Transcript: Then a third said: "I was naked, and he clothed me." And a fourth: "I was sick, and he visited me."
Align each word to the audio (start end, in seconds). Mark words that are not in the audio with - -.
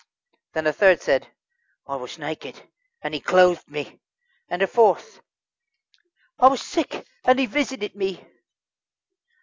Then 0.53 0.65
a 0.65 0.73
third 0.73 0.99
said: 0.99 1.27
"I 1.85 1.95
was 1.95 2.17
naked, 2.17 2.67
and 3.03 3.13
he 3.13 3.19
clothed 3.19 3.69
me." 3.69 3.99
And 4.49 4.59
a 4.63 4.65
fourth: 4.65 5.21
"I 6.39 6.47
was 6.47 6.63
sick, 6.63 7.05
and 7.23 7.37
he 7.39 7.45
visited 7.45 7.95
me." 7.95 8.25